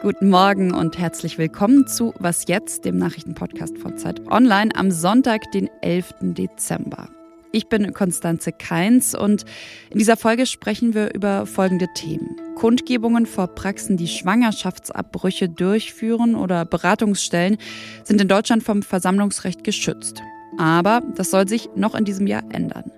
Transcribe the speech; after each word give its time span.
Guten 0.00 0.30
Morgen 0.30 0.72
und 0.72 0.96
herzlich 0.96 1.36
willkommen 1.36 1.86
zu 1.86 2.14
Was 2.18 2.48
jetzt, 2.48 2.86
dem 2.86 2.96
Nachrichtenpodcast 2.96 3.76
von 3.76 3.98
Zeit 3.98 4.26
Online 4.28 4.74
am 4.74 4.90
Sonntag, 4.90 5.52
den 5.52 5.68
11. 5.82 6.14
Dezember. 6.22 7.10
Ich 7.52 7.68
bin 7.68 7.92
Konstanze 7.92 8.52
Keins 8.52 9.14
und 9.14 9.44
in 9.90 9.98
dieser 9.98 10.16
Folge 10.16 10.46
sprechen 10.46 10.94
wir 10.94 11.12
über 11.14 11.44
folgende 11.44 11.88
Themen. 11.94 12.40
Kundgebungen 12.54 13.26
vor 13.26 13.48
Praxen, 13.48 13.98
die 13.98 14.08
Schwangerschaftsabbrüche 14.08 15.50
durchführen 15.50 16.34
oder 16.34 16.64
Beratungsstellen 16.64 17.58
sind 18.04 18.22
in 18.22 18.28
Deutschland 18.28 18.62
vom 18.62 18.82
Versammlungsrecht 18.82 19.62
geschützt. 19.64 20.22
Aber 20.58 21.02
das 21.14 21.30
soll 21.30 21.46
sich 21.48 21.68
noch 21.74 21.94
in 21.94 22.04
diesem 22.04 22.26
Jahr 22.26 22.42
ändern. 22.50 22.90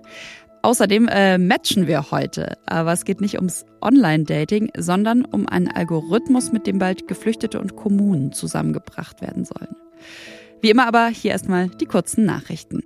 Außerdem 0.65 1.07
äh, 1.09 1.37
matchen 1.37 1.85
wir 1.85 2.09
heute, 2.09 2.57
aber 2.65 2.91
es 2.91 3.05
geht 3.05 3.21
nicht 3.21 3.35
ums 3.35 3.67
Online-Dating, 3.83 4.71
sondern 4.75 5.23
um 5.23 5.47
einen 5.47 5.67
Algorithmus, 5.67 6.51
mit 6.51 6.65
dem 6.65 6.79
bald 6.79 7.07
Geflüchtete 7.07 7.59
und 7.59 7.75
Kommunen 7.75 8.31
zusammengebracht 8.31 9.21
werden 9.21 9.45
sollen. 9.45 9.75
Wie 10.61 10.71
immer 10.71 10.87
aber 10.87 11.05
hier 11.09 11.33
erstmal 11.33 11.69
die 11.69 11.85
kurzen 11.85 12.25
Nachrichten. 12.25 12.81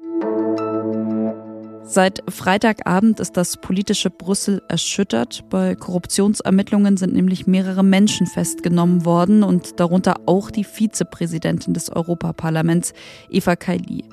Seit 1.84 2.22
Freitagabend 2.30 3.22
ist 3.22 3.38
das 3.38 3.56
politische 3.56 4.10
Brüssel 4.10 4.62
erschüttert. 4.68 5.46
Bei 5.50 5.76
Korruptionsermittlungen 5.76 6.98
sind 6.98 7.14
nämlich 7.14 7.48
mehrere 7.48 7.86
Menschen 7.86 8.28
festgenommen 8.28 9.06
worden 9.06 9.42
und 9.42 9.80
darunter 9.80 10.18
auch 10.26 10.52
die 10.52 10.66
Vizepräsidentin 10.66 11.74
des 11.74 11.90
Europaparlaments, 11.90 12.92
Eva 13.30 13.56
Kaili. 13.56 14.04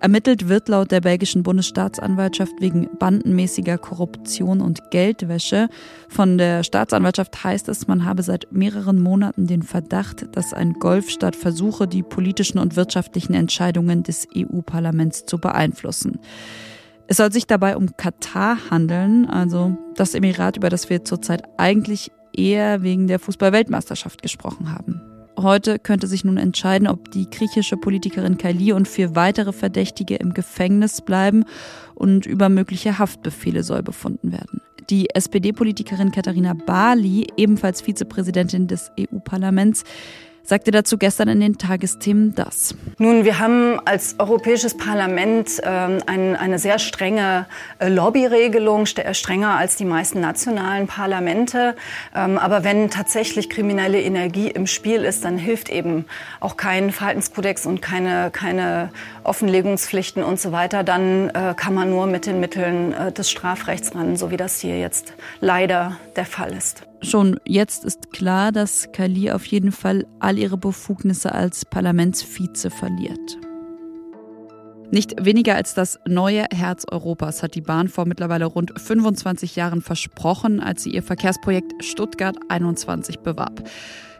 Ermittelt 0.00 0.48
wird 0.48 0.68
laut 0.68 0.90
der 0.90 1.00
belgischen 1.00 1.42
Bundesstaatsanwaltschaft 1.42 2.52
wegen 2.60 2.88
bandenmäßiger 2.98 3.78
Korruption 3.78 4.60
und 4.60 4.90
Geldwäsche. 4.90 5.68
Von 6.08 6.38
der 6.38 6.62
Staatsanwaltschaft 6.62 7.42
heißt 7.42 7.68
es, 7.68 7.86
man 7.86 8.04
habe 8.04 8.22
seit 8.22 8.52
mehreren 8.52 9.00
Monaten 9.00 9.46
den 9.46 9.62
Verdacht, 9.62 10.26
dass 10.32 10.52
ein 10.52 10.74
Golfstaat 10.74 11.36
versuche, 11.36 11.86
die 11.88 12.02
politischen 12.02 12.58
und 12.58 12.76
wirtschaftlichen 12.76 13.34
Entscheidungen 13.34 14.02
des 14.02 14.26
EU-Parlaments 14.36 15.26
zu 15.26 15.38
beeinflussen. 15.38 16.18
Es 17.06 17.18
soll 17.18 17.32
sich 17.32 17.46
dabei 17.46 17.76
um 17.76 17.96
Katar 17.96 18.58
handeln, 18.70 19.26
also 19.26 19.76
das 19.94 20.14
Emirat, 20.14 20.56
über 20.56 20.70
das 20.70 20.88
wir 20.88 21.04
zurzeit 21.04 21.42
eigentlich 21.58 22.10
eher 22.32 22.82
wegen 22.82 23.06
der 23.06 23.18
Fußball-Weltmeisterschaft 23.18 24.22
gesprochen 24.22 24.72
haben. 24.72 25.13
Heute 25.36 25.78
könnte 25.78 26.06
sich 26.06 26.24
nun 26.24 26.36
entscheiden, 26.36 26.86
ob 26.86 27.10
die 27.10 27.28
griechische 27.28 27.76
Politikerin 27.76 28.38
Kaili 28.38 28.72
und 28.72 28.86
vier 28.86 29.16
weitere 29.16 29.52
Verdächtige 29.52 30.14
im 30.16 30.32
Gefängnis 30.32 31.00
bleiben 31.00 31.44
und 31.94 32.24
über 32.24 32.48
mögliche 32.48 32.98
Haftbefehle 32.98 33.64
soll 33.64 33.82
befunden 33.82 34.32
werden. 34.32 34.60
Die 34.90 35.10
SPD-Politikerin 35.10 36.12
Katharina 36.12 36.52
Barley, 36.52 37.26
ebenfalls 37.36 37.80
Vizepräsidentin 37.80 38.68
des 38.68 38.92
EU-Parlaments, 39.00 39.84
sagte 40.44 40.70
dazu 40.70 40.98
gestern 40.98 41.28
in 41.28 41.40
den 41.40 41.58
Tagesthemen 41.58 42.34
das. 42.34 42.74
Nun, 42.98 43.24
wir 43.24 43.38
haben 43.38 43.80
als 43.86 44.16
Europäisches 44.18 44.76
Parlament 44.76 45.60
ähm, 45.64 45.98
ein, 46.06 46.36
eine 46.36 46.58
sehr 46.58 46.78
strenge 46.78 47.46
äh, 47.78 47.88
Lobbyregelung, 47.88 48.86
strenger 48.86 49.56
als 49.56 49.76
die 49.76 49.86
meisten 49.86 50.20
nationalen 50.20 50.86
Parlamente. 50.86 51.74
Ähm, 52.14 52.38
aber 52.38 52.62
wenn 52.62 52.90
tatsächlich 52.90 53.48
kriminelle 53.48 54.00
Energie 54.00 54.50
im 54.50 54.66
Spiel 54.66 55.04
ist, 55.04 55.24
dann 55.24 55.38
hilft 55.38 55.70
eben 55.70 56.04
auch 56.40 56.56
kein 56.56 56.92
Verhaltenskodex 56.92 57.64
und 57.66 57.80
keine, 57.80 58.30
keine 58.30 58.90
Offenlegungspflichten 59.24 60.22
und 60.22 60.38
so 60.38 60.52
weiter. 60.52 60.84
Dann 60.84 61.30
äh, 61.30 61.54
kann 61.56 61.74
man 61.74 61.88
nur 61.90 62.06
mit 62.06 62.26
den 62.26 62.40
Mitteln 62.40 62.92
äh, 62.92 63.12
des 63.12 63.30
Strafrechts 63.30 63.94
ran, 63.94 64.16
so 64.16 64.30
wie 64.30 64.36
das 64.36 64.60
hier 64.60 64.78
jetzt 64.78 65.14
leider 65.40 65.96
der 66.16 66.26
Fall 66.26 66.52
ist. 66.52 66.82
Schon 67.04 67.38
jetzt 67.44 67.84
ist 67.84 68.12
klar, 68.12 68.50
dass 68.50 68.88
Kali 68.92 69.30
auf 69.30 69.44
jeden 69.44 69.72
Fall 69.72 70.06
all 70.20 70.38
ihre 70.38 70.56
Befugnisse 70.56 71.32
als 71.32 71.66
Parlamentsvize 71.66 72.70
verliert. 72.70 73.38
Nicht 74.90 75.22
weniger 75.22 75.54
als 75.54 75.74
das 75.74 75.98
neue 76.06 76.46
Herz 76.50 76.86
Europas 76.90 77.42
hat 77.42 77.56
die 77.56 77.60
Bahn 77.60 77.88
vor 77.88 78.06
mittlerweile 78.06 78.46
rund 78.46 78.72
25 78.80 79.54
Jahren 79.54 79.82
versprochen, 79.82 80.60
als 80.60 80.82
sie 80.82 80.90
ihr 80.90 81.02
Verkehrsprojekt 81.02 81.84
Stuttgart 81.84 82.36
21 82.48 83.18
bewarb. 83.18 83.68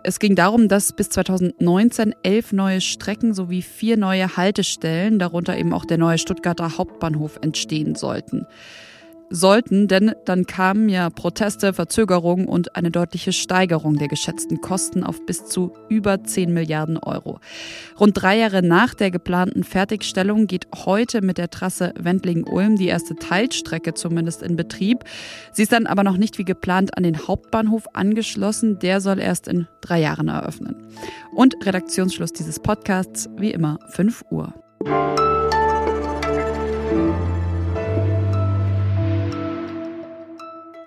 Es 0.03 0.19
ging 0.19 0.34
darum, 0.34 0.69
dass 0.69 0.92
bis 0.92 1.08
2019 1.08 2.14
elf 2.22 2.53
neue 2.53 2.82
Strecken 2.82 3.32
sowie 3.32 3.62
vier 3.62 3.97
neue 3.97 4.37
Haltestellen, 4.37 5.19
darunter 5.19 5.56
eben 5.56 5.72
auch 5.72 5.87
der 5.87 5.97
neue 5.97 6.19
Stuttgarter 6.19 6.76
Hauptbahnhof, 6.76 7.38
entstehen 7.41 7.94
sollten 7.94 8.47
sollten, 9.30 9.88
denn 9.88 10.12
dann 10.24 10.46
kamen 10.46 10.88
ja 10.88 11.10
Proteste, 11.10 11.72
Verzögerungen 11.72 12.46
und 12.46 12.76
eine 12.76 12.90
deutliche 12.90 13.32
Steigerung 13.32 13.96
der 13.96 14.08
geschätzten 14.08 14.60
Kosten 14.60 15.04
auf 15.04 15.24
bis 15.26 15.44
zu 15.46 15.72
über 15.88 16.22
10 16.22 16.52
Milliarden 16.52 16.98
Euro. 16.98 17.40
Rund 17.98 18.20
drei 18.20 18.38
Jahre 18.38 18.62
nach 18.62 18.94
der 18.94 19.10
geplanten 19.10 19.64
Fertigstellung 19.64 20.46
geht 20.46 20.66
heute 20.74 21.22
mit 21.22 21.38
der 21.38 21.50
Trasse 21.50 21.92
Wendling-Ulm 21.98 22.76
die 22.76 22.88
erste 22.88 23.16
Teilstrecke 23.16 23.94
zumindest 23.94 24.42
in 24.42 24.56
Betrieb. 24.56 25.04
Sie 25.52 25.62
ist 25.62 25.72
dann 25.72 25.86
aber 25.86 26.04
noch 26.04 26.16
nicht 26.16 26.38
wie 26.38 26.44
geplant 26.44 26.96
an 26.96 27.02
den 27.02 27.26
Hauptbahnhof 27.26 27.84
angeschlossen. 27.92 28.78
Der 28.78 29.00
soll 29.00 29.18
erst 29.18 29.48
in 29.48 29.66
drei 29.80 30.00
Jahren 30.00 30.28
eröffnen. 30.28 30.76
Und 31.34 31.54
Redaktionsschluss 31.64 32.32
dieses 32.32 32.60
Podcasts 32.60 33.28
wie 33.36 33.50
immer 33.50 33.78
5 33.90 34.24
Uhr. 34.30 34.54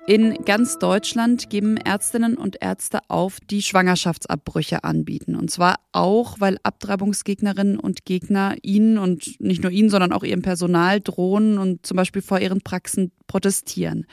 In 0.07 0.45
ganz 0.45 0.79
Deutschland 0.79 1.49
geben 1.49 1.75
Ärztinnen 1.75 2.37
und 2.37 2.61
Ärzte 2.61 2.99
auf, 3.09 3.41
die 3.41 3.61
Schwangerschaftsabbrüche 3.61 4.85
anbieten. 4.85 5.35
Und 5.35 5.51
zwar 5.51 5.81
auch, 5.91 6.39
weil 6.39 6.57
Abtreibungsgegnerinnen 6.63 7.77
und 7.77 8.05
Gegner 8.05 8.55
ihnen 8.61 8.99
und 8.99 9.37
nicht 9.41 9.63
nur 9.63 9.71
ihnen, 9.73 9.89
sondern 9.89 10.13
auch 10.13 10.23
ihrem 10.23 10.41
Personal 10.41 11.01
drohen 11.01 11.57
und 11.57 11.85
zum 11.85 11.97
Beispiel 11.97 12.21
vor 12.21 12.39
ihren 12.39 12.61
Praxen 12.61 13.11
protestieren. 13.27 14.05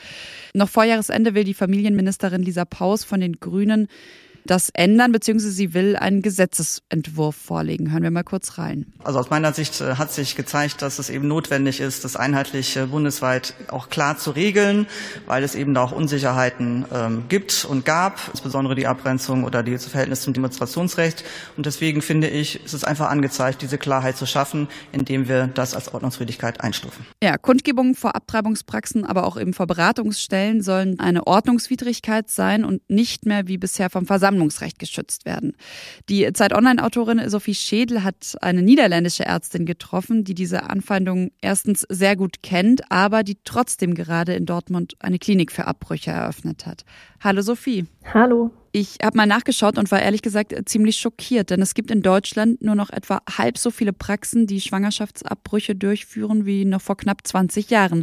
Noch 0.53 0.69
vor 0.69 0.83
Jahresende 0.83 1.37
will 1.37 1.45
die 1.45 1.55
Familienministerin 1.55 2.43
Lisa 2.43 2.65
Paus 2.65 3.05
von 3.05 3.21
den 3.21 3.35
Grünen 3.35 3.87
das 4.47 4.71
ändern, 4.75 5.13
beziehungsweise 5.13 5.53
sie 5.53 5.75
will 5.75 5.97
einen 5.97 6.23
Gesetzesentwurf 6.23 7.35
vorlegen. 7.35 7.93
Hören 7.93 8.03
wir 8.03 8.11
mal 8.11 8.25
kurz 8.25 8.59
rein. 8.59 8.93
Also 9.03 9.19
aus 9.19 9.31
meiner 9.31 9.53
Sicht 9.53 9.81
äh, 9.81 9.97
hat 9.97 10.13
sich 10.13 10.37
gezeigt, 10.37 10.83
dass 10.83 10.99
es 10.99 11.11
eben 11.11 11.29
notwendig 11.29 11.81
ist, 11.81 12.05
das 12.05 12.17
einheitlich 12.17 12.79
bundesweit 12.91 13.55
auch 13.69 13.89
klar 13.89 14.19
zu 14.19 14.31
regeln, 14.31 14.87
weil 15.27 15.43
es 15.43 15.55
eben 15.55 15.75
da 15.75 15.83
auch 15.83 15.93
Unsicherheiten 15.93 16.85
ähm, 16.93 17.25
gibt 17.29 17.65
und 17.65 17.85
gab, 17.85 18.21
insbesondere 18.31 18.75
die 18.75 18.87
Abgrenzung 18.87 19.45
oder 19.45 19.63
die 19.63 19.79
Verhältnis 19.79 20.21
zum 20.23 20.35
Demonstrationsrecht. 20.35 21.25
Und 21.57 21.67
deswegen 21.67 22.03
finde 22.03 22.29
ich, 22.29 22.61
es 22.65 22.75
ist 22.75 22.87
einfach 22.87 23.11
angezeigt, 23.11 23.63
diese 23.63 23.79
Klarheit 23.79 24.17
zu 24.17 24.27
schaffen, 24.27 24.69
indem 24.93 25.29
wir 25.29 25.47
das 25.47 25.75
als 25.75 25.93
Ordnungswidrigkeit 25.93 26.61
einstufen. 26.61 27.07
Ja, 27.23 27.39
Kundgebungen 27.39 27.95
vor 27.95 28.15
Abtreibungspraxen, 28.15 29.05
aber 29.05 29.27
auch 29.27 29.41
eben 29.41 29.55
vor 29.55 29.67
Beratungsstellen 29.67 30.63
sollen 30.63 31.01
eine 31.01 31.27
Ordnungswidrigkeit 31.27 32.31
sein 32.31 32.65
und 32.65 32.83
nicht 32.91 33.27
mehr 33.27 33.49
wie 33.49 33.59
bisher 33.59 33.91
vom 33.91 34.07
Versammlungsrecht 34.07 34.34
Versammlungsrecht 34.35 34.79
geschützt 34.79 35.25
werden. 35.25 35.57
Die 36.09 36.31
Zeit 36.33 36.53
Online-Autorin 36.53 37.29
Sophie 37.29 37.55
Schädel 37.55 38.03
hat 38.03 38.37
eine 38.41 38.63
niederländische 38.63 39.25
Ärztin 39.25 39.65
getroffen, 39.65 40.25
die 40.25 40.35
diese 40.35 40.65
Anfeindungen 40.65 41.31
erstens 41.41 41.87
sehr 41.89 42.17
gut 42.17 42.43
kennt, 42.43 42.91
aber 42.91 43.23
die 43.23 43.39
trotzdem 43.45 43.95
gerade 43.95 44.35
in 44.35 44.47
Dortmund 44.47 44.95
eine 44.99 45.19
Klinik 45.19 45.53
für 45.53 45.67
Abbrüche 45.67 46.11
eröffnet 46.11 46.67
hat. 46.67 46.85
Hallo 47.21 47.43
Sophie. 47.43 47.87
Hallo. 48.13 48.51
Ich 48.73 48.99
habe 49.05 49.17
mal 49.17 49.27
nachgeschaut 49.27 49.79
und 49.79 49.93
war 49.93 50.03
ehrlich 50.03 50.23
gesagt 50.23 50.53
ziemlich 50.67 50.97
schockiert, 50.97 51.51
denn 51.51 51.63
es 51.63 51.75
gibt 51.75 51.93
in 51.93 52.03
Deutschland 52.03 52.61
nur 52.61 52.75
noch 52.75 52.91
etwa 52.91 53.21
halb 53.39 53.57
so 53.57 53.71
viele 53.71 53.93
Praxen, 53.93 54.49
die 54.49 54.61
Schwangerschaftsabbrüche 54.61 55.77
durchführen 55.77 56.45
wie 56.45 56.65
noch 56.65 56.81
vor 56.81 56.97
knapp 56.97 57.25
20 57.25 57.71
Jahren. 57.71 58.03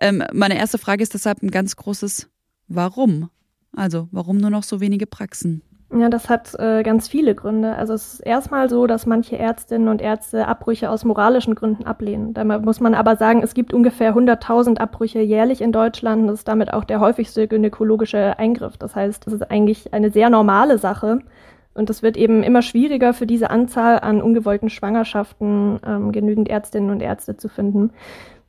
Ähm, 0.00 0.22
meine 0.32 0.56
erste 0.56 0.78
Frage 0.78 1.02
ist 1.02 1.14
deshalb 1.14 1.42
ein 1.42 1.50
ganz 1.50 1.74
großes 1.74 2.28
Warum? 2.68 3.30
Also, 3.74 4.08
warum 4.12 4.36
nur 4.36 4.50
noch 4.50 4.62
so 4.62 4.80
wenige 4.80 5.06
Praxen? 5.06 5.62
Ja, 5.94 6.08
das 6.08 6.30
hat 6.30 6.54
äh, 6.58 6.82
ganz 6.82 7.06
viele 7.08 7.34
Gründe. 7.34 7.74
Also 7.74 7.92
es 7.92 8.14
ist 8.14 8.20
erstmal 8.20 8.70
so, 8.70 8.86
dass 8.86 9.04
manche 9.04 9.38
Ärztinnen 9.38 9.88
und 9.88 10.00
Ärzte 10.00 10.48
Abbrüche 10.48 10.88
aus 10.88 11.04
moralischen 11.04 11.54
Gründen 11.54 11.84
ablehnen. 11.84 12.32
Da 12.32 12.44
muss 12.44 12.80
man 12.80 12.94
aber 12.94 13.16
sagen, 13.16 13.42
es 13.42 13.52
gibt 13.52 13.74
ungefähr 13.74 14.14
100.000 14.14 14.78
Abbrüche 14.78 15.20
jährlich 15.20 15.60
in 15.60 15.70
Deutschland. 15.70 16.28
Das 16.28 16.38
ist 16.38 16.48
damit 16.48 16.72
auch 16.72 16.84
der 16.84 17.00
häufigste 17.00 17.46
gynäkologische 17.46 18.38
Eingriff. 18.38 18.78
Das 18.78 18.96
heißt, 18.96 19.26
das 19.26 19.34
ist 19.34 19.50
eigentlich 19.50 19.92
eine 19.92 20.10
sehr 20.10 20.30
normale 20.30 20.78
Sache. 20.78 21.18
Und 21.74 21.90
es 21.90 22.02
wird 22.02 22.16
eben 22.16 22.42
immer 22.42 22.62
schwieriger 22.62 23.12
für 23.12 23.26
diese 23.26 23.50
Anzahl 23.50 23.98
an 24.00 24.22
ungewollten 24.22 24.70
Schwangerschaften 24.70 25.78
ähm, 25.86 26.12
genügend 26.12 26.48
Ärztinnen 26.48 26.90
und 26.90 27.02
Ärzte 27.02 27.36
zu 27.36 27.48
finden. 27.48 27.90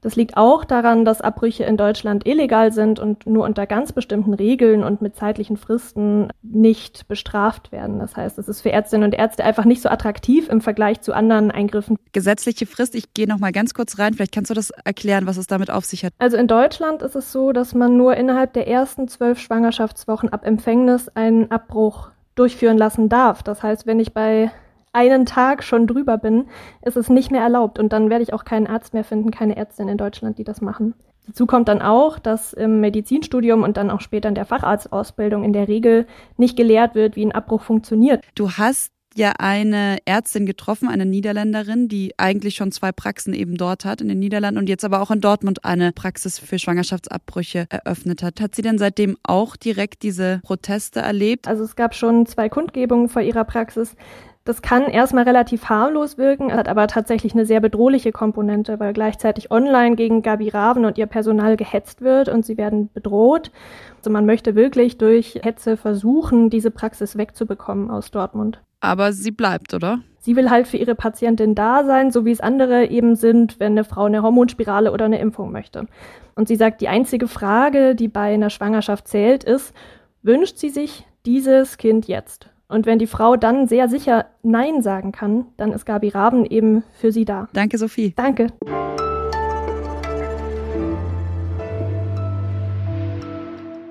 Das 0.04 0.18
liegt 0.18 0.36
auch 0.36 0.66
daran, 0.66 1.06
dass 1.06 1.22
Abbrüche 1.22 1.64
in 1.64 1.78
Deutschland 1.78 2.28
illegal 2.28 2.74
sind 2.74 3.00
und 3.00 3.26
nur 3.26 3.46
unter 3.46 3.66
ganz 3.66 3.94
bestimmten 3.94 4.34
Regeln 4.34 4.84
und 4.84 5.02
mit 5.02 5.16
zeitlichen 5.16 5.56
Fristen 5.56 6.28
nicht 6.42 7.08
bestraft 7.08 7.72
werden. 7.72 8.00
Das 8.00 8.18
heißt, 8.18 8.38
es 8.38 8.50
ist 8.50 8.62
für 8.62 8.72
Ärztinnen 8.72 9.06
und 9.06 9.16
Ärzte 9.18 9.46
einfach 9.46 9.64
nicht 9.64 9.82
so 9.82 9.88
attraktiv 9.88 10.50
im 10.50 10.60
Vergleich 10.60 11.00
zu 11.00 11.14
anderen 11.14 11.52
Eingriffen. 11.52 11.98
Gesetzliche 12.12 12.66
Frist, 12.66 12.96
ich 12.96 13.14
gehe 13.14 13.28
noch 13.28 13.40
mal 13.40 13.54
ganz 13.54 13.74
kurz 13.74 13.98
rein, 13.98 14.14
vielleicht 14.14 14.34
kannst 14.34 14.52
du 14.52 14.54
das 14.54 14.72
erklären, 14.72 15.26
was 15.26 15.38
es 15.38 15.48
damit 15.48 15.72
auf 15.72 15.86
sich 15.86 16.04
hat. 16.04 16.14
Also 16.20 16.36
in 16.36 16.48
Deutschland 16.48 17.02
ist 17.02 17.16
es 17.16 17.32
so, 17.32 17.54
dass 17.54 17.74
man 17.74 17.96
nur 17.96 18.18
innerhalb 18.18 18.52
der 18.54 18.68
ersten 18.68 19.08
zwölf 19.08 19.40
Schwangerschaftswochen 19.40 20.30
ab 20.30 20.46
Empfängnis 20.46 21.08
einen 21.08 21.50
Abbruch 21.50 22.10
durchführen 22.36 22.78
lassen 22.78 23.08
darf. 23.08 23.42
Das 23.42 23.64
heißt, 23.64 23.88
wenn 23.88 24.02
ich 24.02 24.14
bei 24.14 24.52
einen 24.94 25.26
Tag 25.26 25.64
schon 25.64 25.88
drüber 25.88 26.18
bin, 26.18 26.46
ist 26.84 26.98
es 26.98 27.10
nicht 27.10 27.32
mehr 27.32 27.42
erlaubt. 27.42 27.80
Und 27.80 27.92
dann 27.92 28.10
werde 28.10 28.24
ich 28.24 28.34
auch 28.34 28.46
keinen 28.46 28.68
Arzt 28.68 28.94
mehr 28.94 29.04
finden, 29.04 29.32
keine 29.32 29.58
Ärztin 29.58 29.88
in 29.88 29.98
Deutschland, 29.98 30.38
die 30.38 30.44
das 30.44 30.62
machen. 30.62 30.94
Dazu 31.28 31.46
kommt 31.46 31.68
dann 31.68 31.82
auch, 31.82 32.20
dass 32.20 32.54
im 32.54 32.82
Medizinstudium 32.82 33.64
und 33.64 33.78
dann 33.78 33.90
auch 33.90 34.02
später 34.02 34.30
in 34.30 34.36
der 34.36 34.46
Facharztausbildung 34.46 35.44
in 35.44 35.54
der 35.54 35.68
Regel 35.68 36.06
nicht 36.38 36.58
gelehrt 36.58 36.96
wird, 36.96 37.16
wie 37.16 37.26
ein 37.26 37.32
Abbruch 37.32 37.62
funktioniert. 37.62 38.24
Du 38.36 38.52
hast 38.52 38.92
ja 39.16 39.34
eine 39.38 39.98
Ärztin 40.06 40.46
getroffen, 40.46 40.90
eine 40.90 41.06
Niederländerin, 41.06 41.88
die 41.88 42.14
eigentlich 42.18 42.56
schon 42.56 42.72
zwei 42.72 42.92
Praxen 42.92 43.34
eben 43.34 43.56
dort 43.58 43.86
hat 43.86 44.02
in 44.02 44.08
den 44.08 44.20
Niederlanden 44.20 44.60
und 44.60 44.70
jetzt 44.70 44.84
aber 44.84 45.02
auch 45.02 45.12
in 45.12 45.22
Dortmund 45.22 45.64
eine 45.64 45.92
Praxis 45.92 46.40
für 46.40 46.60
Schwangerschaftsabbrüche 46.60 47.68
eröffnet 47.70 48.24
hat. 48.24 48.42
Hat 48.42 48.56
sie 48.56 48.62
denn 48.62 48.78
seitdem 48.78 49.18
auch 49.24 49.56
direkt 49.56 50.04
diese 50.04 50.42
Proteste 50.44 51.00
erlebt? 51.00 51.48
Also 51.48 51.64
es 51.64 51.76
gab 51.76 51.96
schon 51.96 52.26
zwei 52.26 52.50
Kundgebungen 52.50 53.08
vor 53.08 53.22
ihrer 53.22 53.44
Praxis. 53.44 53.96
Das 54.46 54.62
kann 54.62 54.84
erstmal 54.84 55.24
relativ 55.24 55.70
harmlos 55.70 56.18
wirken, 56.18 56.52
hat 56.52 56.68
aber 56.68 56.88
tatsächlich 56.88 57.34
eine 57.34 57.46
sehr 57.46 57.62
bedrohliche 57.62 58.12
Komponente, 58.12 58.78
weil 58.78 58.92
gleichzeitig 58.92 59.52
online 59.52 59.96
gegen 59.96 60.22
Gabi 60.22 60.50
Raven 60.50 60.84
und 60.84 60.98
ihr 60.98 61.06
Personal 61.06 61.56
gehetzt 61.56 62.02
wird 62.02 62.28
und 62.28 62.46
sie 62.46 62.58
werden 62.58 62.90
bedroht. 62.94 63.52
Also 63.98 64.10
man 64.10 64.26
möchte 64.26 64.56
wirklich 64.56 64.98
durch 64.98 65.40
Hetze 65.44 65.78
versuchen, 65.78 66.50
diese 66.50 66.72
Praxis 66.72 67.18
wegzubekommen 67.18 67.90
aus 67.90 68.12
Dortmund. 68.12 68.60
Aber 68.82 69.14
sie 69.14 69.32
bleibt, 69.32 69.74
oder? 69.74 70.00
Sie 70.20 70.36
will 70.36 70.50
halt 70.50 70.68
für 70.68 70.76
ihre 70.78 70.96
Patientin 70.96 71.56
da 71.56 71.86
sein, 71.86 72.12
so 72.12 72.26
wie 72.26 72.32
es 72.32 72.42
andere 72.42 72.88
eben 72.88 73.16
sind, 73.16 73.62
wenn 73.62 73.74
eine 73.74 73.86
Frau 73.86 74.06
eine 74.06 74.24
Hormonspirale 74.24 74.92
oder 74.92 75.06
eine 75.06 75.20
Impfung 75.20 75.54
möchte. 75.54 75.88
Und 76.36 76.50
sie 76.50 76.58
sagt, 76.58 76.82
die 76.82 76.90
einzige 76.90 77.30
Frage, 77.30 77.96
die 77.96 78.10
bei 78.10 78.34
einer 78.34 78.50
Schwangerschaft 78.50 79.08
zählt, 79.08 79.46
ist, 79.46 79.74
wünscht 80.22 80.58
sie 80.58 80.70
sich 80.70 81.06
dieses 81.26 81.78
Kind 81.78 82.10
jetzt? 82.10 82.50
Und 82.74 82.88
wenn 82.88 82.98
die 82.98 83.06
Frau 83.06 83.36
dann 83.36 83.68
sehr 83.68 83.88
sicher 83.88 84.26
Nein 84.42 84.82
sagen 84.82 85.12
kann, 85.12 85.46
dann 85.58 85.74
ist 85.74 85.86
Gabi 85.86 86.10
Raben 86.10 86.44
eben 86.44 86.84
für 87.00 87.12
sie 87.12 87.24
da. 87.24 87.48
Danke, 87.54 87.78
Sophie. 87.78 88.14
Danke. 88.16 88.48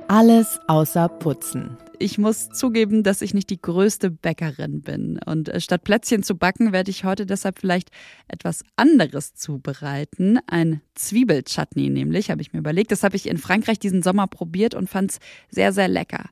Alles 0.08 0.58
außer 0.66 1.08
Putzen. 1.08 1.76
Ich 2.00 2.18
muss 2.18 2.48
zugeben, 2.48 3.04
dass 3.04 3.22
ich 3.22 3.34
nicht 3.34 3.50
die 3.50 3.62
größte 3.62 4.10
Bäckerin 4.10 4.82
bin. 4.82 5.20
Und 5.24 5.48
äh, 5.48 5.60
statt 5.60 5.84
Plätzchen 5.84 6.24
zu 6.24 6.36
backen, 6.36 6.72
werde 6.72 6.90
ich 6.90 7.04
heute 7.04 7.24
deshalb 7.24 7.60
vielleicht 7.60 7.90
etwas 8.26 8.64
anderes 8.74 9.34
zubereiten. 9.34 10.40
Ein 10.48 10.80
Zwiebelchutney 10.96 11.88
nämlich, 11.88 12.32
habe 12.32 12.42
ich 12.42 12.52
mir 12.52 12.58
überlegt. 12.58 12.90
Das 12.90 13.04
habe 13.04 13.14
ich 13.14 13.28
in 13.28 13.38
Frankreich 13.38 13.78
diesen 13.78 14.02
Sommer 14.02 14.26
probiert 14.26 14.74
und 14.74 14.90
fand 14.90 15.12
es 15.12 15.18
sehr, 15.50 15.72
sehr 15.72 15.86
lecker. 15.86 16.24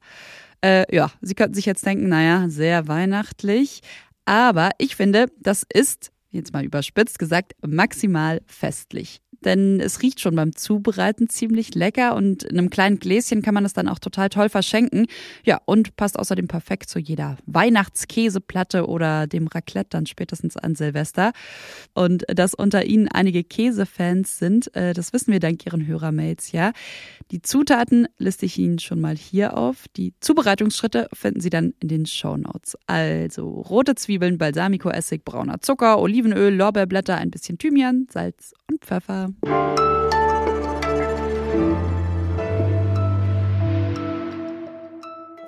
Äh, 0.62 0.94
ja, 0.94 1.10
Sie 1.20 1.34
könnten 1.34 1.54
sich 1.54 1.66
jetzt 1.66 1.84
denken, 1.86 2.08
naja, 2.08 2.48
sehr 2.48 2.88
weihnachtlich. 2.88 3.80
Aber 4.24 4.70
ich 4.78 4.96
finde, 4.96 5.26
das 5.38 5.64
ist, 5.72 6.12
jetzt 6.30 6.52
mal 6.52 6.64
überspitzt 6.64 7.18
gesagt, 7.18 7.54
maximal 7.66 8.40
festlich 8.46 9.20
denn 9.44 9.80
es 9.80 10.02
riecht 10.02 10.20
schon 10.20 10.34
beim 10.36 10.54
Zubereiten 10.54 11.28
ziemlich 11.28 11.74
lecker 11.74 12.14
und 12.14 12.42
in 12.42 12.58
einem 12.58 12.70
kleinen 12.70 12.98
Gläschen 12.98 13.42
kann 13.42 13.54
man 13.54 13.64
es 13.64 13.72
dann 13.72 13.88
auch 13.88 13.98
total 13.98 14.28
toll 14.28 14.48
verschenken. 14.48 15.06
Ja, 15.44 15.60
und 15.64 15.96
passt 15.96 16.18
außerdem 16.18 16.48
perfekt 16.48 16.88
zu 16.88 16.98
jeder 16.98 17.38
Weihnachtskäseplatte 17.46 18.86
oder 18.86 19.26
dem 19.26 19.46
Raclette 19.46 19.90
dann 19.90 20.06
spätestens 20.06 20.56
an 20.56 20.74
Silvester. 20.74 21.32
Und 21.94 22.24
dass 22.28 22.54
unter 22.54 22.84
Ihnen 22.84 23.08
einige 23.08 23.44
Käsefans 23.44 24.38
sind, 24.38 24.74
äh, 24.74 24.92
das 24.92 25.12
wissen 25.12 25.32
wir 25.32 25.40
dank 25.40 25.64
Ihren 25.66 25.86
Hörermails, 25.86 26.52
ja. 26.52 26.72
Die 27.30 27.42
Zutaten 27.42 28.08
liste 28.18 28.46
ich 28.46 28.58
Ihnen 28.58 28.78
schon 28.78 29.00
mal 29.00 29.16
hier 29.16 29.56
auf. 29.56 29.86
Die 29.96 30.14
Zubereitungsschritte 30.20 31.08
finden 31.12 31.40
Sie 31.40 31.50
dann 31.50 31.74
in 31.80 31.88
den 31.88 32.06
Show 32.06 32.36
Notes. 32.36 32.76
Also 32.86 33.48
rote 33.48 33.94
Zwiebeln, 33.94 34.38
Balsamico-Essig, 34.38 35.24
brauner 35.24 35.60
Zucker, 35.60 35.98
Olivenöl, 36.00 36.54
Lorbeerblätter, 36.54 37.16
ein 37.16 37.30
bisschen 37.30 37.58
Thymian, 37.58 38.06
Salz 38.10 38.52
und 38.68 38.84
Pfeffer. 38.84 39.29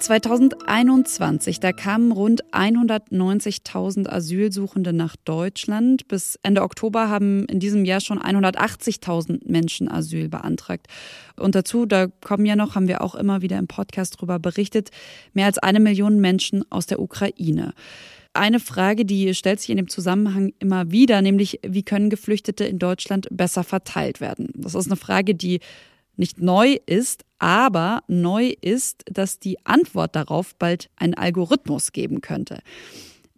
2021, 0.02 1.60
da 1.60 1.72
kamen 1.72 2.10
rund 2.12 2.44
190.000 2.52 4.08
Asylsuchende 4.08 4.92
nach 4.92 5.14
Deutschland. 5.16 6.08
Bis 6.08 6.38
Ende 6.42 6.62
Oktober 6.62 7.08
haben 7.08 7.46
in 7.46 7.60
diesem 7.60 7.84
Jahr 7.84 8.00
schon 8.00 8.18
180.000 8.18 9.48
Menschen 9.50 9.88
Asyl 9.88 10.28
beantragt. 10.28 10.88
Und 11.36 11.54
dazu, 11.54 11.86
da 11.86 12.08
kommen 12.08 12.44
ja 12.44 12.56
noch, 12.56 12.74
haben 12.74 12.88
wir 12.88 13.00
auch 13.00 13.14
immer 13.14 13.42
wieder 13.42 13.58
im 13.58 13.68
Podcast 13.68 14.16
darüber 14.16 14.38
berichtet, 14.38 14.90
mehr 15.34 15.46
als 15.46 15.58
eine 15.58 15.80
Million 15.80 16.20
Menschen 16.20 16.64
aus 16.70 16.86
der 16.86 17.00
Ukraine 17.00 17.72
eine 18.34 18.60
Frage, 18.60 19.04
die 19.04 19.34
stellt 19.34 19.60
sich 19.60 19.70
in 19.70 19.76
dem 19.76 19.88
Zusammenhang 19.88 20.52
immer 20.58 20.90
wieder, 20.90 21.22
nämlich 21.22 21.60
wie 21.66 21.82
können 21.82 22.10
Geflüchtete 22.10 22.64
in 22.64 22.78
Deutschland 22.78 23.28
besser 23.30 23.64
verteilt 23.64 24.20
werden? 24.20 24.50
Das 24.54 24.74
ist 24.74 24.86
eine 24.86 24.96
Frage, 24.96 25.34
die 25.34 25.60
nicht 26.16 26.40
neu 26.40 26.76
ist, 26.86 27.24
aber 27.38 28.02
neu 28.06 28.52
ist, 28.60 29.04
dass 29.10 29.38
die 29.38 29.64
Antwort 29.64 30.14
darauf 30.14 30.54
bald 30.56 30.90
einen 30.96 31.14
Algorithmus 31.14 31.92
geben 31.92 32.20
könnte. 32.20 32.60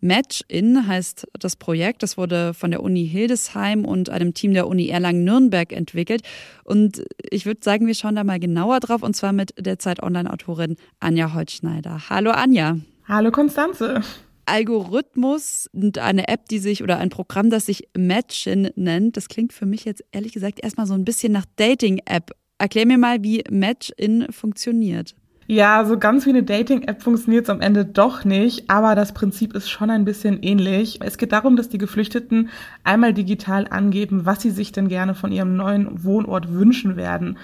Match-In 0.01 0.87
heißt 0.87 1.27
das 1.39 1.57
Projekt. 1.57 2.03
Das 2.03 2.19
wurde 2.19 2.53
von 2.53 2.71
der 2.71 2.83
Uni 2.83 3.09
Hildesheim 3.09 3.87
und 3.87 4.11
einem 4.11 4.35
Team 4.35 4.53
der 4.53 4.69
Uni 4.69 4.89
Erlangen-Nürnberg 4.89 5.73
entwickelt. 5.73 6.23
Und 6.63 7.03
ich 7.31 7.47
würde 7.47 7.61
sagen, 7.65 7.87
wir 7.87 7.95
schauen 7.95 8.15
da 8.15 8.23
mal 8.23 8.39
genauer 8.39 8.81
drauf 8.81 9.03
und 9.03 9.17
zwar 9.17 9.33
mit 9.33 9.55
der 9.59 9.79
Zeit 9.79 10.03
Online-Autorin 10.03 10.77
Anja 11.01 11.33
Holtschneider. 11.33 12.11
Hallo 12.11 12.33
Anja. 12.33 12.77
Hallo 13.09 13.31
Konstanze. 13.31 14.03
Algorithmus 14.47 15.69
und 15.73 15.99
eine 15.99 16.29
App, 16.29 16.49
die 16.49 16.59
sich 16.59 16.83
oder 16.83 16.99
ein 16.99 17.11
Programm, 17.11 17.51
das 17.51 17.67
sich 17.67 17.89
Matchin 17.97 18.71
nennt. 18.77 19.17
Das 19.17 19.29
klingt 19.29 19.53
für 19.53 19.67
mich 19.67 19.85
jetzt 19.85 20.05
ehrlich 20.13 20.33
gesagt 20.33 20.61
erstmal 20.63 20.87
so 20.87 20.95
ein 20.95 21.05
bisschen 21.05 21.33
nach 21.33 21.47
Dating-App. 21.57 22.31
Erklär 22.59 22.87
mir 22.87 22.99
mal, 22.99 23.23
wie 23.23 23.45
Matchin 23.51 24.27
funktioniert. 24.31 25.15
Ja, 25.47 25.85
so 25.85 25.99
ganz 25.99 26.25
wie 26.25 26.31
eine 26.31 26.43
Dating-App 26.43 27.03
funktioniert 27.03 27.45
es 27.45 27.51
am 27.51 27.61
Ende 27.61 27.85
doch 27.85 28.25
nicht, 28.25 28.71
aber 28.71 28.95
das 28.95 29.13
Prinzip 29.13 29.55
ist 29.55 29.69
schon 29.69 29.91
ein 29.91 30.07
bisschen 30.07 30.43
ähnlich. 30.43 31.01
Es 31.03 31.19
geht 31.19 31.33
darum, 31.33 31.57
dass 31.57 31.69
die 31.69 31.77
Geflüchteten 31.77 32.49
einmal 32.83 33.13
digital 33.13 33.67
angeben, 33.69 34.25
was 34.25 34.41
sie 34.41 34.51
sich 34.51 34.73
denn 34.73 34.89
gerne 34.89 35.15
von 35.15 35.33
ihrem 35.33 35.55
neuen 35.55 36.03
Wohnort 36.03 36.51
wünschen 36.51 36.97
werden. 36.97 37.37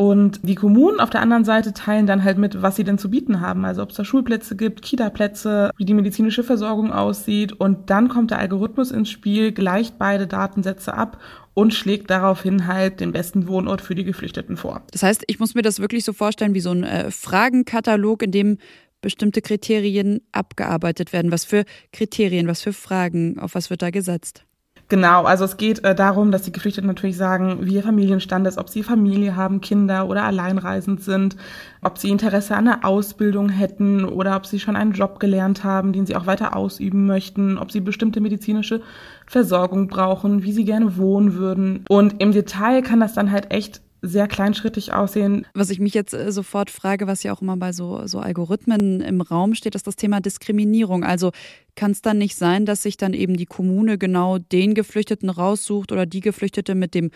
Und 0.00 0.38
die 0.44 0.54
Kommunen 0.54 1.00
auf 1.00 1.10
der 1.10 1.22
anderen 1.22 1.44
Seite 1.44 1.72
teilen 1.72 2.06
dann 2.06 2.22
halt 2.22 2.38
mit, 2.38 2.62
was 2.62 2.76
sie 2.76 2.84
denn 2.84 2.98
zu 2.98 3.10
bieten 3.10 3.40
haben. 3.40 3.64
Also 3.64 3.82
ob 3.82 3.90
es 3.90 3.96
da 3.96 4.04
Schulplätze 4.04 4.54
gibt, 4.54 4.80
Kita-Plätze, 4.80 5.72
wie 5.76 5.84
die 5.84 5.92
medizinische 5.92 6.44
Versorgung 6.44 6.92
aussieht. 6.92 7.52
Und 7.52 7.90
dann 7.90 8.08
kommt 8.08 8.30
der 8.30 8.38
Algorithmus 8.38 8.92
ins 8.92 9.10
Spiel, 9.10 9.50
gleicht 9.50 9.98
beide 9.98 10.28
Datensätze 10.28 10.94
ab 10.94 11.20
und 11.52 11.74
schlägt 11.74 12.10
daraufhin 12.10 12.68
halt 12.68 13.00
den 13.00 13.10
besten 13.10 13.48
Wohnort 13.48 13.80
für 13.80 13.96
die 13.96 14.04
Geflüchteten 14.04 14.56
vor. 14.56 14.82
Das 14.92 15.02
heißt, 15.02 15.24
ich 15.26 15.40
muss 15.40 15.56
mir 15.56 15.62
das 15.62 15.80
wirklich 15.80 16.04
so 16.04 16.12
vorstellen 16.12 16.54
wie 16.54 16.60
so 16.60 16.70
ein 16.70 16.84
äh, 16.84 17.10
Fragenkatalog, 17.10 18.22
in 18.22 18.30
dem 18.30 18.58
bestimmte 19.00 19.42
Kriterien 19.42 20.20
abgearbeitet 20.30 21.12
werden. 21.12 21.32
Was 21.32 21.44
für 21.44 21.64
Kriterien, 21.92 22.46
was 22.46 22.62
für 22.62 22.72
Fragen, 22.72 23.40
auf 23.40 23.56
was 23.56 23.68
wird 23.68 23.82
da 23.82 23.90
gesetzt? 23.90 24.44
Genau, 24.90 25.24
also 25.24 25.44
es 25.44 25.58
geht 25.58 25.84
äh, 25.84 25.94
darum, 25.94 26.32
dass 26.32 26.42
die 26.42 26.52
Geflüchteten 26.52 26.88
natürlich 26.88 27.18
sagen, 27.18 27.58
wie 27.60 27.74
ihr 27.74 27.82
Familienstand 27.82 28.46
ist, 28.46 28.56
ob 28.56 28.70
sie 28.70 28.82
Familie 28.82 29.36
haben, 29.36 29.60
Kinder 29.60 30.08
oder 30.08 30.24
alleinreisend 30.24 31.02
sind, 31.02 31.36
ob 31.82 31.98
sie 31.98 32.08
Interesse 32.08 32.56
an 32.56 32.68
einer 32.68 32.86
Ausbildung 32.86 33.50
hätten 33.50 34.06
oder 34.06 34.34
ob 34.34 34.46
sie 34.46 34.58
schon 34.58 34.76
einen 34.76 34.92
Job 34.92 35.20
gelernt 35.20 35.62
haben, 35.62 35.92
den 35.92 36.06
sie 36.06 36.16
auch 36.16 36.24
weiter 36.24 36.56
ausüben 36.56 37.04
möchten, 37.04 37.58
ob 37.58 37.70
sie 37.70 37.80
bestimmte 37.80 38.22
medizinische 38.22 38.80
Versorgung 39.26 39.88
brauchen, 39.88 40.42
wie 40.42 40.52
sie 40.52 40.64
gerne 40.64 40.96
wohnen 40.96 41.34
würden. 41.34 41.84
Und 41.90 42.22
im 42.22 42.32
Detail 42.32 42.80
kann 42.80 43.00
das 43.00 43.12
dann 43.12 43.30
halt 43.30 43.52
echt 43.52 43.82
sehr 44.02 44.28
kleinschrittig 44.28 44.92
aussehen. 44.92 45.46
Was 45.54 45.70
ich 45.70 45.80
mich 45.80 45.94
jetzt 45.94 46.14
äh, 46.14 46.32
sofort 46.32 46.70
frage, 46.70 47.06
was 47.06 47.22
ja 47.22 47.32
auch 47.32 47.42
immer 47.42 47.56
bei 47.56 47.72
so, 47.72 48.06
so 48.06 48.18
Algorithmen 48.18 49.00
im 49.00 49.20
Raum 49.20 49.54
steht, 49.54 49.74
ist 49.74 49.86
das 49.86 49.96
Thema 49.96 50.20
Diskriminierung. 50.20 51.04
Also 51.04 51.32
kann 51.74 51.90
es 51.92 52.02
dann 52.02 52.18
nicht 52.18 52.36
sein, 52.36 52.66
dass 52.66 52.82
sich 52.82 52.96
dann 52.96 53.14
eben 53.14 53.36
die 53.36 53.46
Kommune 53.46 53.98
genau 53.98 54.38
den 54.38 54.74
Geflüchteten 54.74 55.30
raussucht 55.30 55.92
oder 55.92 56.06
die 56.06 56.20
Geflüchtete 56.20 56.74
mit 56.74 56.94
dem 56.94 57.10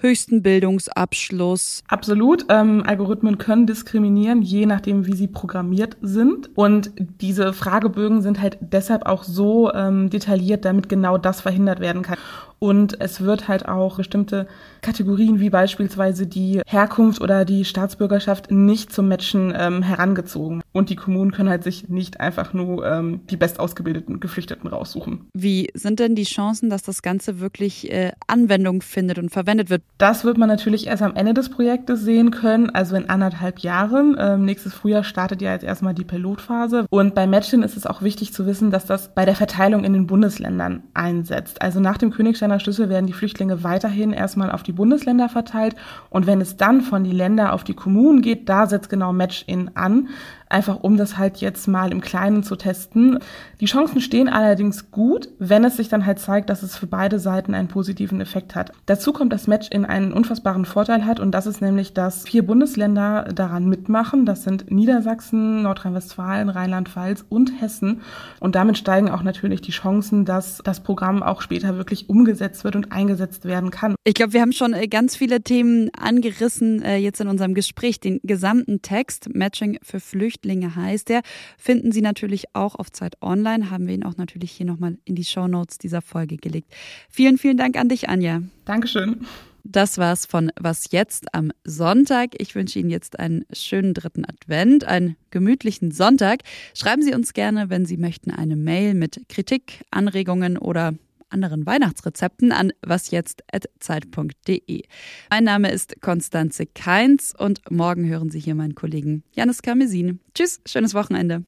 höchsten 0.00 0.42
Bildungsabschluss. 0.42 1.82
Absolut. 1.88 2.46
Ähm, 2.48 2.82
Algorithmen 2.86 3.38
können 3.38 3.66
diskriminieren, 3.66 4.42
je 4.42 4.66
nachdem, 4.66 5.06
wie 5.06 5.14
sie 5.14 5.28
programmiert 5.28 5.96
sind. 6.00 6.50
Und 6.56 6.92
diese 6.96 7.52
Fragebögen 7.52 8.22
sind 8.22 8.40
halt 8.40 8.58
deshalb 8.60 9.06
auch 9.06 9.24
so 9.24 9.72
ähm, 9.72 10.10
detailliert, 10.10 10.64
damit 10.64 10.88
genau 10.88 11.18
das 11.18 11.40
verhindert 11.40 11.80
werden 11.80 12.02
kann. 12.02 12.18
Und 12.58 13.00
es 13.00 13.20
wird 13.20 13.48
halt 13.48 13.68
auch 13.68 13.96
bestimmte 13.96 14.46
Kategorien 14.80 15.40
wie 15.40 15.50
beispielsweise 15.50 16.26
die 16.26 16.60
Herkunft 16.66 17.20
oder 17.20 17.44
die 17.44 17.64
Staatsbürgerschaft 17.64 18.50
nicht 18.50 18.92
zum 18.92 19.08
Matchen 19.08 19.52
ähm, 19.56 19.82
herangezogen. 19.82 20.62
Und 20.72 20.90
die 20.90 20.96
Kommunen 20.96 21.32
können 21.32 21.48
halt 21.48 21.64
sich 21.64 21.88
nicht 21.88 22.20
einfach 22.20 22.52
nur 22.52 22.86
ähm, 22.86 23.20
die 23.30 23.36
bestausgebildeten 23.36 24.20
Geflüchteten 24.20 24.68
raussuchen. 24.68 25.26
Wie 25.34 25.68
sind 25.74 26.00
denn 26.00 26.14
die 26.14 26.24
Chancen, 26.24 26.70
dass 26.70 26.82
das 26.82 27.02
Ganze 27.02 27.40
wirklich 27.40 27.90
äh, 27.90 28.12
Anwendung 28.26 28.82
findet 28.82 29.18
und 29.18 29.30
verwendet 29.30 29.70
wird? 29.70 29.82
Das 29.98 30.24
wird 30.24 30.38
man 30.38 30.48
natürlich 30.48 30.86
erst 30.86 31.02
am 31.02 31.16
Ende 31.16 31.34
des 31.34 31.48
Projektes 31.50 32.02
sehen 32.02 32.30
können, 32.30 32.70
also 32.70 32.96
in 32.96 33.08
anderthalb 33.08 33.60
Jahren. 33.60 34.16
Ähm, 34.18 34.44
nächstes 34.44 34.74
Frühjahr 34.74 35.04
startet 35.04 35.42
ja 35.42 35.52
jetzt 35.52 35.64
erstmal 35.64 35.94
die 35.94 36.04
Pilotphase. 36.04 36.86
Und 36.90 37.14
bei 37.14 37.26
Matchen 37.26 37.62
ist 37.62 37.76
es 37.76 37.86
auch 37.86 38.02
wichtig 38.02 38.32
zu 38.32 38.46
wissen, 38.46 38.70
dass 38.70 38.86
das 38.86 39.14
bei 39.14 39.24
der 39.24 39.34
Verteilung 39.34 39.84
in 39.84 39.92
den 39.92 40.06
Bundesländern 40.06 40.82
einsetzt. 40.94 41.62
Also 41.62 41.80
nach 41.80 41.98
dem 41.98 42.10
Königsteiner 42.10 42.47
Schlüssel 42.60 42.88
werden 42.88 43.06
die 43.06 43.12
Flüchtlinge 43.12 43.62
weiterhin 43.62 44.12
erstmal 44.12 44.50
auf 44.50 44.62
die 44.62 44.72
Bundesländer 44.72 45.28
verteilt. 45.28 45.76
Und 46.10 46.26
wenn 46.26 46.40
es 46.40 46.56
dann 46.56 46.80
von 46.80 47.04
die 47.04 47.12
Länder 47.12 47.52
auf 47.52 47.64
die 47.64 47.74
Kommunen 47.74 48.22
geht, 48.22 48.48
da 48.48 48.66
setzt 48.66 48.88
genau 48.88 49.12
Match-In 49.12 49.72
an 49.74 50.08
einfach 50.50 50.80
um 50.82 50.96
das 50.96 51.18
halt 51.18 51.38
jetzt 51.38 51.68
mal 51.68 51.92
im 51.92 52.00
Kleinen 52.00 52.42
zu 52.42 52.56
testen. 52.56 53.18
Die 53.60 53.66
Chancen 53.66 54.00
stehen 54.00 54.28
allerdings 54.28 54.90
gut, 54.90 55.28
wenn 55.38 55.64
es 55.64 55.76
sich 55.76 55.88
dann 55.88 56.06
halt 56.06 56.18
zeigt, 56.18 56.50
dass 56.50 56.62
es 56.62 56.76
für 56.76 56.86
beide 56.86 57.18
Seiten 57.18 57.54
einen 57.54 57.68
positiven 57.68 58.20
Effekt 58.20 58.54
hat. 58.54 58.72
Dazu 58.86 59.12
kommt, 59.12 59.32
dass 59.32 59.46
Match 59.46 59.68
in 59.70 59.84
einen 59.84 60.12
unfassbaren 60.12 60.64
Vorteil 60.64 61.04
hat 61.04 61.20
und 61.20 61.32
das 61.32 61.46
ist 61.46 61.60
nämlich, 61.60 61.92
dass 61.92 62.24
vier 62.24 62.46
Bundesländer 62.46 63.24
daran 63.34 63.68
mitmachen. 63.68 64.26
Das 64.26 64.44
sind 64.44 64.70
Niedersachsen, 64.70 65.62
Nordrhein-Westfalen, 65.62 66.48
Rheinland-Pfalz 66.48 67.24
und 67.28 67.60
Hessen. 67.60 68.02
Und 68.40 68.54
damit 68.54 68.78
steigen 68.78 69.10
auch 69.10 69.22
natürlich 69.22 69.60
die 69.60 69.72
Chancen, 69.72 70.24
dass 70.24 70.60
das 70.64 70.82
Programm 70.82 71.22
auch 71.22 71.42
später 71.42 71.76
wirklich 71.76 72.08
umgesetzt 72.08 72.64
wird 72.64 72.76
und 72.76 72.92
eingesetzt 72.92 73.44
werden 73.44 73.70
kann. 73.70 73.94
Ich 74.04 74.14
glaube, 74.14 74.32
wir 74.32 74.40
haben 74.40 74.52
schon 74.52 74.72
äh, 74.72 74.88
ganz 74.88 75.16
viele 75.16 75.42
Themen 75.42 75.90
angerissen 75.98 76.82
äh, 76.82 76.96
jetzt 76.96 77.20
in 77.20 77.28
unserem 77.28 77.54
Gespräch. 77.54 78.00
Den 78.00 78.20
gesamten 78.22 78.82
Text 78.82 79.28
Matching 79.34 79.78
für 79.82 80.00
Flüchtlinge 80.00 80.37
Flüchtlinge 80.38 80.76
heißt 80.76 81.08
der. 81.08 81.22
Finden 81.56 81.92
Sie 81.92 82.00
natürlich 82.00 82.44
auch 82.54 82.74
auf 82.74 82.90
Zeit 82.92 83.16
Online. 83.20 83.70
Haben 83.70 83.86
wir 83.86 83.94
ihn 83.94 84.04
auch 84.04 84.16
natürlich 84.16 84.52
hier 84.52 84.66
nochmal 84.66 84.98
in 85.04 85.14
die 85.14 85.24
Show 85.24 85.48
Notes 85.48 85.78
dieser 85.78 86.02
Folge 86.02 86.36
gelegt. 86.36 86.72
Vielen, 87.10 87.38
vielen 87.38 87.56
Dank 87.56 87.76
an 87.76 87.88
dich, 87.88 88.08
Anja. 88.08 88.42
Dankeschön. 88.64 89.26
Das 89.64 89.98
war's 89.98 90.24
von 90.24 90.50
Was 90.58 90.92
jetzt 90.92 91.34
am 91.34 91.50
Sonntag. 91.64 92.30
Ich 92.38 92.54
wünsche 92.54 92.78
Ihnen 92.78 92.90
jetzt 92.90 93.18
einen 93.18 93.44
schönen 93.52 93.92
dritten 93.92 94.24
Advent, 94.24 94.84
einen 94.84 95.16
gemütlichen 95.30 95.90
Sonntag. 95.90 96.40
Schreiben 96.74 97.02
Sie 97.02 97.14
uns 97.14 97.34
gerne, 97.34 97.68
wenn 97.68 97.84
Sie 97.84 97.98
möchten, 97.98 98.30
eine 98.30 98.56
Mail 98.56 98.94
mit 98.94 99.28
Kritik, 99.28 99.84
Anregungen 99.90 100.56
oder 100.56 100.94
anderen 101.30 101.66
Weihnachtsrezepten 101.66 102.52
an 102.52 102.72
wasjetzt.zeit.de. 102.84 104.82
Mein 105.30 105.44
Name 105.44 105.70
ist 105.70 106.00
Konstanze 106.00 106.66
Keins 106.66 107.34
und 107.36 107.60
morgen 107.70 108.06
hören 108.08 108.30
Sie 108.30 108.40
hier 108.40 108.54
meinen 108.54 108.74
Kollegen 108.74 109.24
Janis 109.32 109.62
Kamesin. 109.62 110.20
Tschüss, 110.34 110.60
schönes 110.66 110.94
Wochenende. 110.94 111.44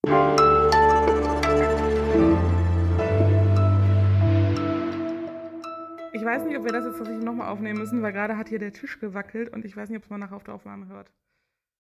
Ich 6.13 6.27
weiß 6.27 6.45
nicht, 6.45 6.59
ob 6.59 6.65
wir 6.65 6.73
das 6.73 6.85
jetzt 6.85 6.99
tatsächlich 6.99 7.25
nochmal 7.25 7.49
aufnehmen 7.49 7.79
müssen, 7.79 8.03
weil 8.03 8.13
gerade 8.13 8.37
hat 8.37 8.51
hier 8.51 8.59
der 8.59 8.73
Tisch 8.73 9.01
gewackelt 9.01 9.53
und 9.53 9.65
ich 9.65 9.77
weiß 9.77 9.89
nicht, 9.89 9.99
ob 9.99 10.05
es 10.05 10.11
man 10.11 10.21
nachher 10.21 10.37
auf 10.37 10.45
der 10.45 10.55
Aufnahme 10.55 10.87
hört. 10.89 11.11